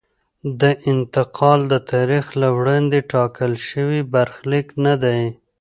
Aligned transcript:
دا 0.61 0.71
انتقال 0.91 1.59
د 1.71 1.73
تاریخ 1.91 2.25
له 2.41 2.47
وړاندې 2.57 2.97
ټاکل 3.11 3.51
شوی 3.69 3.99
برخلیک 4.13 4.67
نه 4.85 4.93
دی. 5.03 5.21